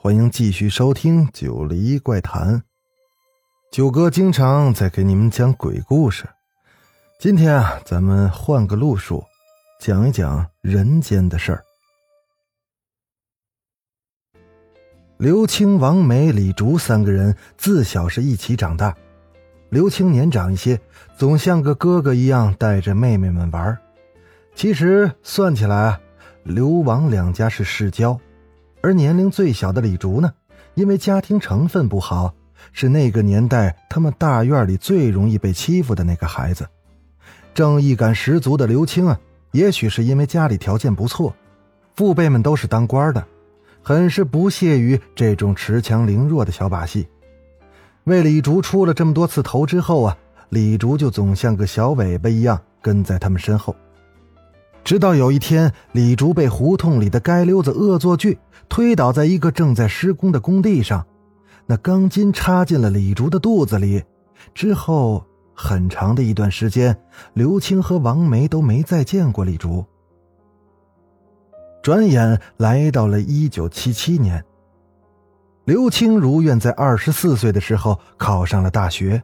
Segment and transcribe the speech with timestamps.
[0.00, 2.54] 欢迎继续收听《九黎怪谈》。
[3.72, 6.24] 九哥经常在给你们讲鬼故事，
[7.18, 9.24] 今天啊，咱们换个路数，
[9.80, 11.64] 讲一讲人间的事儿。
[15.16, 18.96] 刘青、王梅、李竹三个人自小是一起长大，
[19.68, 20.80] 刘青年长一些，
[21.16, 23.76] 总像个哥哥一样带着妹妹们玩。
[24.54, 26.00] 其实算起来啊。
[26.44, 28.18] 刘王两家是世交，
[28.80, 30.32] 而年龄最小的李竹呢，
[30.74, 32.34] 因为家庭成分不好，
[32.72, 36.66] 是那个年代他们大院里最容易被欺负的那个孩子。
[37.54, 39.18] 正义感十足的刘青啊，
[39.50, 41.34] 也许是因为家里条件不错，
[41.96, 43.24] 父辈们都是当官的，
[43.82, 47.08] 很是不屑于这种恃强凌弱的小把戏。
[48.04, 50.16] 为李竹出了这么多次头之后啊，
[50.50, 53.74] 李竹就总像个小尾巴一样跟在他们身后。
[54.88, 58.38] 直到有一天，李竹被胡同里的街溜子恶作剧
[58.70, 61.06] 推倒在一个正在施工的工地上，
[61.66, 64.02] 那钢筋插进了李竹的肚子里。
[64.54, 65.22] 之后
[65.52, 66.98] 很长的一段时间，
[67.34, 69.84] 刘青和王梅都没再见过李竹。
[71.82, 74.42] 转眼来到了一九七七年，
[75.66, 79.22] 刘青如愿在二十四岁的时候考上了大学，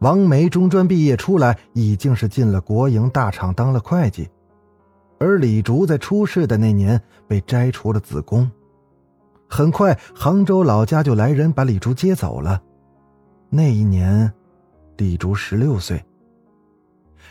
[0.00, 4.28] 王梅中专毕业出来，已经是进了国营大厂当了会计。
[5.18, 8.50] 而李竹在出事的那年被摘除了子宫，
[9.48, 12.62] 很快杭州老家就来人把李竹接走了。
[13.48, 14.32] 那一年，
[14.96, 16.04] 李竹十六岁。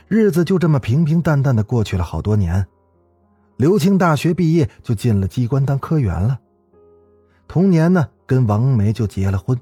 [0.08, 2.66] 日子就这么平平淡淡的过去了好多年。
[3.58, 6.40] 刘青大学毕业就进了机关当科员了。
[7.48, 9.58] 同年呢，跟王梅就结了婚，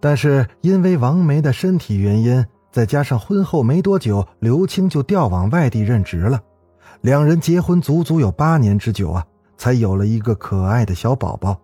[0.00, 6.42] 但是因为王梅的身体原因，再加上婚后没多久，刘青就调往外地任职了。
[7.04, 9.26] 两人结婚足足有八年之久啊，
[9.58, 11.60] 才有了一个可爱的小宝宝。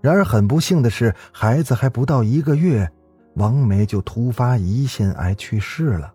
[0.00, 2.90] 然而很不幸的是，孩子还不到一个月，
[3.34, 6.12] 王梅就突发胰腺癌去世了。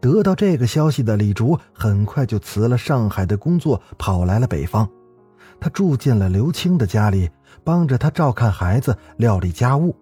[0.00, 4.88] 得到这个消息的李竹很快就辞了上海的工作，跑来了北方。
[5.60, 7.30] 他住进了刘青的家里，
[7.62, 9.94] 帮着他照看孩子、料理家务。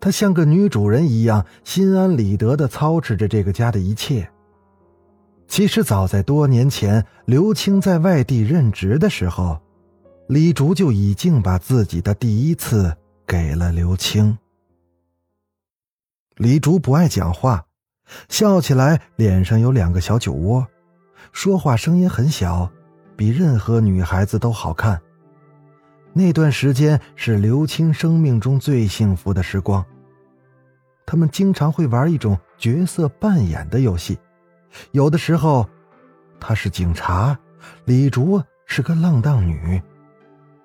[0.00, 4.26] 他像个女主人一样，心安理得地操持着这个家的一切。
[5.50, 9.60] 其实早在多年前，刘青在外地任职的时候，
[10.28, 12.96] 李竹就已经把自己的第一次
[13.26, 14.38] 给了刘青。
[16.36, 17.66] 李竹不爱讲话，
[18.28, 20.64] 笑起来脸上有两个小酒窝，
[21.32, 22.70] 说话声音很小，
[23.16, 25.02] 比任何女孩子都好看。
[26.12, 29.84] 那段时间是刘青生命中最幸福的时光。
[31.04, 34.16] 他们经常会玩一种角色扮演的游戏。
[34.92, 35.68] 有的时候，
[36.38, 37.38] 他是警察，
[37.84, 39.80] 李竹是个浪荡女；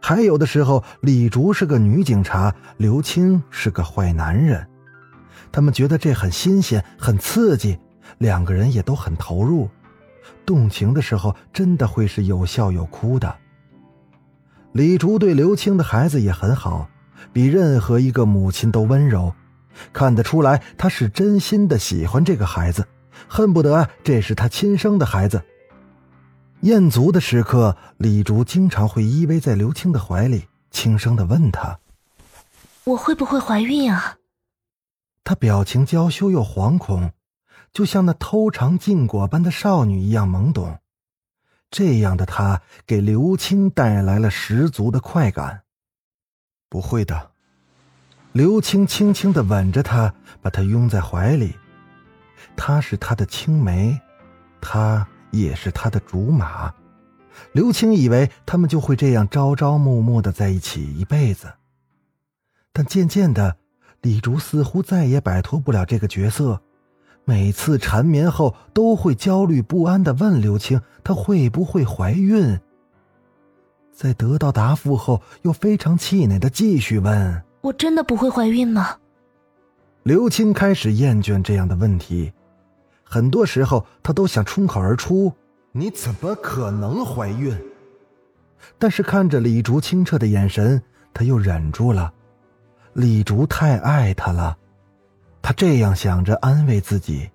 [0.02, 4.68] 还有的时候，李竹是个女警察，刘青是个坏男人。
[5.52, 7.80] 他们觉得这很新鲜，很刺激，
[8.18, 9.70] 两个人也都很投入。
[10.46, 13.36] 动情的时候，真的会是有笑有哭的。
[14.74, 16.90] 李竹对刘青的孩子也很好，
[17.32, 19.34] 比任何一个母亲都温柔，
[19.94, 22.86] 看得出来，他是真心的喜欢这个孩子。
[23.28, 25.44] 恨不得这是他亲生的孩子。
[26.62, 31.80] 验足的时刻，李竹经常会依偎在刘青的怀里，轻声的问他
[32.86, 34.18] ：“我会不会怀孕啊？”
[35.24, 37.12] 他表情娇羞又惶恐，
[37.74, 40.80] 就像那偷尝禁果般的少女一样懵懂。
[41.70, 45.64] 这样的他给刘青带来了十足的快感。
[46.70, 47.32] 不会的，
[48.32, 51.56] 刘青轻轻的吻着他，把他拥在怀里。
[52.56, 54.00] 她是他的青梅，
[54.62, 56.74] 他也是他的竹马。
[57.52, 61.52] 刘青以为他们就会这样朝朝暮暮的在一起一辈子，
[62.72, 63.58] 但渐渐的，
[64.02, 66.62] 李竹似乎再也摆脱不了这个角色。
[67.26, 72.60] 每次缠绵后，都会焦虑不安的问刘青：“她会不会怀孕？”
[73.92, 78.98] 在得到答复后，又非常气馁的继续问：“我真的不会怀孕吗？”
[80.06, 82.32] 刘青开始厌倦这样的问题。
[83.04, 85.34] 很多时候，他都想冲口而出
[85.74, 87.52] ：“你怎么可能怀孕？”
[88.78, 90.80] 但是看着李竹清澈的眼神，
[91.12, 92.14] 他又忍住了，
[92.94, 94.56] 李竹太爱他了，
[95.42, 97.28] 他这样想着安慰自己。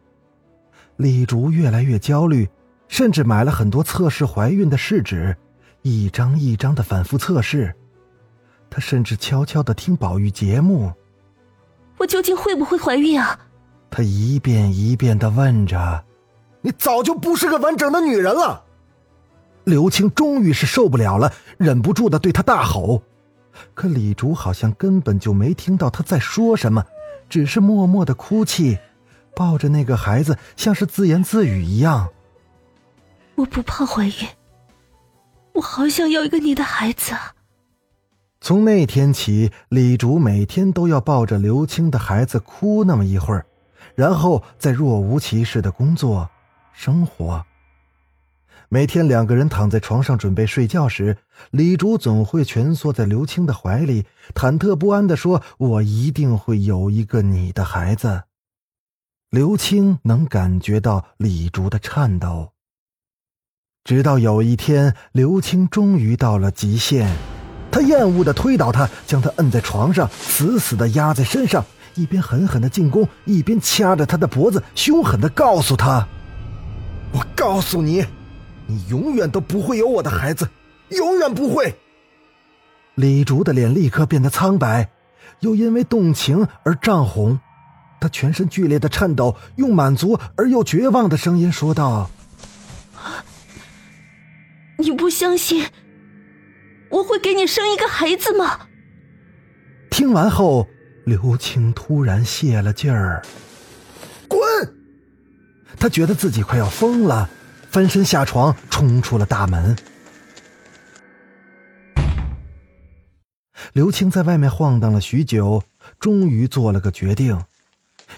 [0.95, 2.49] 李竹越来越焦虑，
[2.87, 5.37] 甚至买了很多测试怀孕的试纸，
[5.83, 7.75] 一张一张的反复测试。
[8.71, 10.93] 他甚至悄悄的听宝玉节目。
[12.01, 13.39] 我究竟会不会怀孕啊？
[13.91, 16.05] 他一遍一遍的问着。
[16.63, 18.65] 你早就不是个完整的女人了。
[19.65, 23.03] 刘青终于是受不了了，忍不住的对他大吼。
[23.75, 26.85] 可李竹好像根本就没听到他在说什么，
[27.29, 28.79] 只是默默的哭泣，
[29.35, 32.09] 抱着那个孩子，像是自言自语一样。
[33.37, 34.29] 我不怕怀孕，
[35.53, 37.15] 我好想要一个你的孩子。
[38.41, 43.45] 从那天起，李竹每天都要抱着刘青的孩子哭那么一会儿，
[43.95, 46.31] 然后再若无其事的工作。
[46.73, 47.45] 生活。
[48.71, 51.19] 每天两个人躺在床上准备睡觉时，
[51.51, 58.23] 李竹总会蜷缩在刘青的怀里，忐忑不安的说：“我一定会有一个你的孩子。”
[59.29, 62.53] 刘青能感觉到李竹的颤抖。
[63.85, 67.15] 直到有一天，刘青终于到了极限，
[67.71, 71.65] 他厌恶的推倒他，将他摁在床上，死死的压在身上，
[71.95, 76.07] 一边狠狠的进攻，一边掐着他的脖子，凶狠的告诉他。
[77.13, 78.05] 我告诉你，
[78.67, 80.49] 你永远都不会有我的孩子，
[80.91, 81.75] 永远不会。
[82.97, 84.91] 李竹的脸立刻变得苍白，
[85.41, 87.39] 又因为动情而涨红，
[88.01, 92.11] 他全身剧烈的颤抖，用满足而又绝望的声音说道
[94.77, 95.65] ：“你不相信
[96.91, 98.67] 我会给你生一个孩子吗？”
[99.91, 100.69] 听完后，
[101.05, 103.23] 刘青突然泄了劲儿。
[104.29, 104.41] 滚
[105.79, 107.29] 他觉得自己快要疯了，
[107.71, 109.77] 翻身下床，冲出了大门。
[113.73, 115.63] 刘青在外面晃荡了许久，
[115.99, 117.41] 终于做了个决定。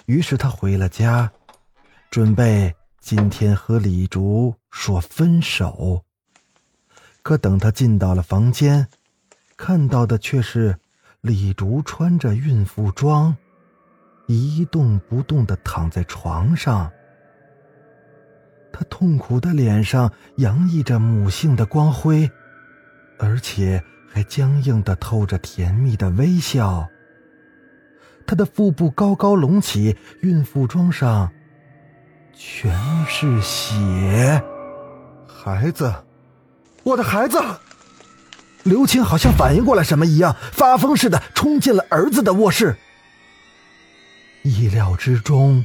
[0.06, 1.30] 于是他回了家，
[2.10, 6.02] 准备今天和李竹说分手。
[7.22, 8.86] 可等他进到了房间，
[9.56, 10.76] 看到的却是
[11.20, 13.36] 李竹穿着孕妇装，
[14.26, 16.90] 一动不动的躺在床上。
[18.72, 22.30] 他痛苦的脸上洋溢着母性的光辉，
[23.18, 26.88] 而且还僵硬的透着甜蜜的微笑。
[28.26, 31.30] 他的腹部高高隆起，孕妇装上
[32.32, 32.74] 全
[33.06, 34.42] 是血。
[35.26, 35.92] 孩子，
[36.82, 37.38] 我的孩子！
[38.64, 42.76] 刘青好像反应过来什么一样，发疯似的冲进了儿子的卧室。
[44.42, 45.64] 意料之中。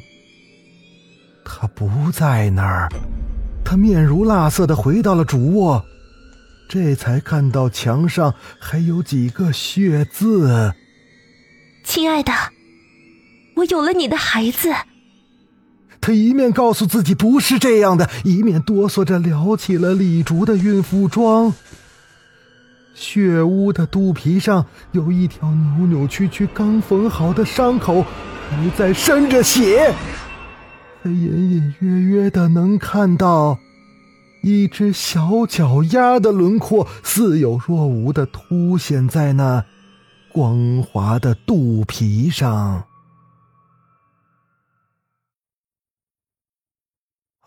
[1.46, 2.90] 他不在那儿，
[3.64, 5.86] 他面如蜡色的回到了主卧，
[6.70, 10.74] 这才看到墙上还有几个血字。
[11.84, 12.34] 亲爱的，
[13.56, 14.74] 我有了你的孩子。
[16.08, 21.54] 他一面告诉自己不是这样的，一面哆嗦着撩起了李竹的孕妇装。
[22.96, 28.06] 血污的肚皮上有一条扭扭曲曲、刚缝好的伤口，
[28.50, 29.94] 还在渗着血。
[31.04, 33.60] 他隐隐约约的能看到
[34.42, 39.66] 一只小脚丫的轮廓，似有若无的凸显在那
[40.32, 42.86] 光滑的肚皮上。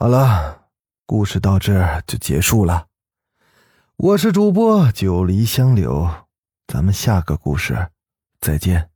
[0.02, 0.62] 好了，
[1.04, 2.86] 故事到这就结束了。
[3.96, 6.08] 我是主播九黎香柳，
[6.66, 7.90] 咱们下个故事
[8.40, 8.88] 再见。